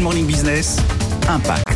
Morning 0.00 0.26
Business, 0.26 0.76
Impact. 1.28 1.66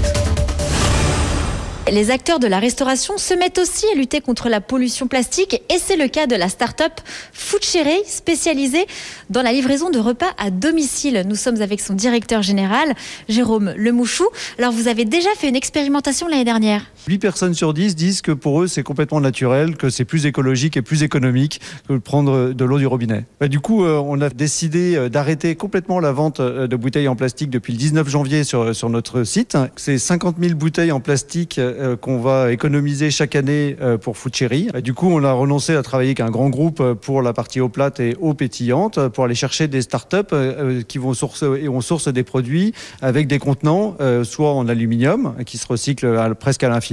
Les 1.90 2.10
acteurs 2.10 2.38
de 2.38 2.46
la 2.46 2.58
restauration 2.58 3.18
se 3.18 3.34
mettent 3.34 3.58
aussi 3.58 3.84
à 3.92 3.96
lutter 3.96 4.20
contre 4.20 4.48
la 4.48 4.60
pollution 4.60 5.08
plastique 5.08 5.60
et 5.68 5.78
c'est 5.78 5.96
le 5.96 6.08
cas 6.08 6.26
de 6.26 6.36
la 6.36 6.48
start-up 6.48 6.92
Foodcherry, 7.32 7.98
spécialisée 8.06 8.86
dans 9.30 9.42
la 9.42 9.52
livraison 9.52 9.90
de 9.90 9.98
repas 9.98 10.30
à 10.38 10.50
domicile. 10.50 11.24
Nous 11.26 11.34
sommes 11.36 11.60
avec 11.60 11.80
son 11.80 11.94
directeur 11.94 12.42
général, 12.42 12.94
Jérôme 13.28 13.74
Lemouchou. 13.76 14.26
Alors 14.58 14.72
vous 14.72 14.88
avez 14.88 15.04
déjà 15.04 15.30
fait 15.36 15.48
une 15.48 15.56
expérimentation 15.56 16.28
l'année 16.28 16.44
dernière? 16.44 16.82
8 17.08 17.18
personnes 17.18 17.54
sur 17.54 17.74
10 17.74 17.96
disent 17.96 18.22
que 18.22 18.32
pour 18.32 18.62
eux 18.62 18.66
c'est 18.66 18.82
complètement 18.82 19.20
naturel, 19.20 19.76
que 19.76 19.90
c'est 19.90 20.04
plus 20.04 20.26
écologique 20.26 20.76
et 20.76 20.82
plus 20.82 21.02
économique 21.02 21.60
que 21.88 21.94
de 21.94 21.98
prendre 21.98 22.52
de 22.52 22.64
l'eau 22.64 22.78
du 22.78 22.86
robinet. 22.86 23.24
Bah, 23.40 23.48
du 23.48 23.60
coup, 23.60 23.84
euh, 23.84 24.02
on 24.04 24.20
a 24.20 24.28
décidé 24.28 24.96
euh, 24.96 25.08
d'arrêter 25.08 25.54
complètement 25.56 26.00
la 26.00 26.12
vente 26.12 26.40
euh, 26.40 26.66
de 26.66 26.76
bouteilles 26.76 27.08
en 27.08 27.16
plastique 27.16 27.50
depuis 27.50 27.72
le 27.72 27.78
19 27.78 28.08
janvier 28.08 28.44
sur, 28.44 28.74
sur 28.74 28.90
notre 28.90 29.24
site. 29.24 29.56
C'est 29.76 29.98
50 29.98 30.36
000 30.40 30.54
bouteilles 30.54 30.92
en 30.92 31.00
plastique 31.00 31.58
euh, 31.58 31.96
qu'on 31.96 32.20
va 32.20 32.52
économiser 32.52 33.10
chaque 33.10 33.36
année 33.36 33.76
euh, 33.80 33.98
pour 33.98 34.16
Food 34.16 34.34
Cherry. 34.34 34.68
Et 34.74 34.82
du 34.82 34.94
coup, 34.94 35.08
on 35.10 35.24
a 35.24 35.32
renoncé 35.32 35.74
à 35.74 35.82
travailler 35.82 36.10
avec 36.10 36.20
un 36.20 36.30
grand 36.30 36.48
groupe 36.48 36.80
euh, 36.80 36.94
pour 36.94 37.22
la 37.22 37.32
partie 37.32 37.60
eau 37.60 37.68
plate 37.68 38.00
et 38.00 38.16
eau 38.20 38.34
pétillante 38.34 38.98
euh, 38.98 39.08
pour 39.08 39.24
aller 39.24 39.34
chercher 39.34 39.68
des 39.68 39.82
startups 39.82 40.16
euh, 40.32 40.78
euh, 40.78 40.82
qui 40.82 40.98
vont 40.98 41.14
source 41.14 41.42
et 41.42 41.68
on 41.68 41.80
source 41.80 42.08
des 42.08 42.22
produits 42.22 42.72
avec 43.00 43.26
des 43.26 43.38
contenants 43.38 43.96
euh, 44.00 44.24
soit 44.24 44.52
en 44.52 44.68
aluminium 44.68 45.34
qui 45.44 45.58
se 45.58 45.66
recycle 45.66 46.34
presque 46.38 46.62
à 46.64 46.68
l'infini, 46.68 46.91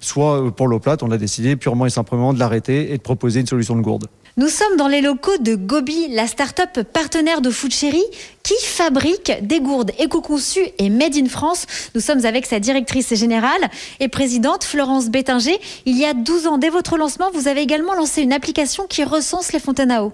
soit 0.00 0.40
euh, 0.40 0.50
pour 0.50 0.68
l'eau 0.68 0.80
plate, 0.80 1.02
on 1.02 1.10
a 1.10 1.16
décidé 1.18 1.56
purement 1.56 1.86
et 1.86 1.90
simplement 1.90 2.32
de 2.32 2.38
l'arrêter 2.38 2.92
et 2.92 2.96
de 2.98 3.02
proposer 3.02 3.40
une 3.40 3.46
solution 3.46 3.76
de 3.76 3.80
gourde. 3.80 4.06
Nous 4.36 4.48
sommes 4.48 4.76
dans 4.76 4.88
les 4.88 5.00
locaux 5.00 5.38
de 5.38 5.54
Gobi, 5.54 6.08
la 6.08 6.26
start-up 6.26 6.82
partenaire 6.92 7.40
de 7.40 7.50
Foodcherry 7.50 8.02
qui 8.42 8.54
fabrique 8.64 9.32
des 9.42 9.60
gourdes 9.60 9.92
éco-conçues 10.00 10.70
et 10.78 10.90
made 10.90 11.16
in 11.16 11.28
France. 11.28 11.66
Nous 11.94 12.00
sommes 12.00 12.26
avec 12.26 12.44
sa 12.44 12.58
directrice 12.58 13.14
générale 13.14 13.70
et 14.00 14.08
présidente 14.08 14.64
Florence 14.64 15.08
Bétinger. 15.08 15.60
Il 15.86 15.96
y 15.96 16.04
a 16.04 16.14
12 16.14 16.48
ans, 16.48 16.58
dès 16.58 16.68
votre 16.68 16.96
lancement, 16.96 17.30
vous 17.32 17.46
avez 17.46 17.60
également 17.60 17.94
lancé 17.94 18.22
une 18.22 18.32
application 18.32 18.86
qui 18.88 19.04
recense 19.04 19.52
les 19.52 19.60
fontaines 19.60 19.92
à 19.92 20.02
eau. 20.02 20.12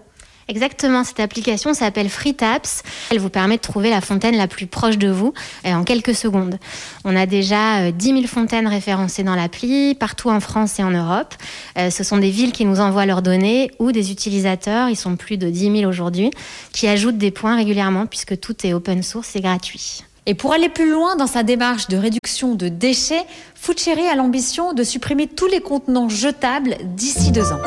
Exactement, 0.51 1.05
cette 1.05 1.21
application 1.21 1.75
s'appelle 1.75 2.09
FreeTaps. 2.09 2.83
Elle 3.13 3.21
vous 3.21 3.29
permet 3.29 3.57
de 3.57 3.63
trouver 3.63 3.89
la 3.89 4.01
fontaine 4.01 4.37
la 4.37 4.49
plus 4.49 4.67
proche 4.67 4.99
de 4.99 5.09
vous 5.09 5.33
euh, 5.65 5.75
en 5.75 5.85
quelques 5.85 6.13
secondes. 6.13 6.59
On 7.05 7.15
a 7.15 7.25
déjà 7.27 7.83
euh, 7.83 7.93
10 7.93 8.07
000 8.15 8.23
fontaines 8.27 8.67
référencées 8.67 9.23
dans 9.23 9.37
l'appli, 9.37 9.95
partout 9.95 10.29
en 10.29 10.41
France 10.41 10.81
et 10.81 10.83
en 10.83 10.91
Europe. 10.91 11.37
Euh, 11.79 11.91
ce 11.91 12.03
sont 12.03 12.19
des 12.19 12.31
villes 12.31 12.51
qui 12.51 12.65
nous 12.65 12.81
envoient 12.81 13.07
leurs 13.07 13.23
données 13.23 13.71
ou 13.79 13.93
des 13.93 14.11
utilisateurs, 14.11 14.89
ils 14.89 14.97
sont 14.97 15.15
plus 15.15 15.37
de 15.37 15.49
10 15.49 15.83
000 15.83 15.89
aujourd'hui, 15.89 16.33
qui 16.73 16.89
ajoutent 16.89 17.19
des 17.19 17.31
points 17.31 17.55
régulièrement 17.55 18.07
puisque 18.07 18.41
tout 18.41 18.67
est 18.67 18.73
open 18.73 19.05
source 19.05 19.37
et 19.37 19.41
gratuit. 19.41 20.03
Et 20.27 20.35
pour 20.35 20.53
aller 20.53 20.69
plus 20.69 20.91
loin 20.91 21.15
dans 21.15 21.29
sa 21.29 21.45
démarche 21.45 21.87
de 21.87 21.97
réduction 21.97 22.57
de 22.57 22.69
déchets, 22.69 23.25
Foodcherry 23.55 24.07
a 24.09 24.17
l'ambition 24.17 24.73
de 24.73 24.83
supprimer 24.83 25.29
tous 25.29 25.47
les 25.47 25.61
contenants 25.61 26.09
jetables 26.09 26.77
d'ici 26.97 27.31
deux 27.31 27.53
ans. 27.53 27.61